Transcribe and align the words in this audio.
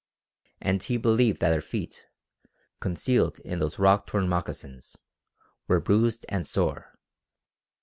And 0.59 0.81
he 0.81 0.97
believed 0.97 1.41
that 1.41 1.53
her 1.53 1.61
feet, 1.61 2.07
concealed 2.79 3.37
in 3.41 3.59
those 3.59 3.77
rock 3.77 4.07
torn 4.07 4.27
moccasins, 4.27 4.97
were 5.67 5.79
bruised 5.79 6.25
and 6.27 6.47
sore. 6.47 6.97